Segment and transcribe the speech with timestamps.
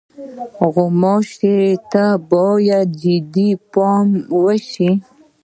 [0.73, 1.57] غوماشې
[1.91, 4.07] ته باید جدي پام
[4.43, 4.91] وشي.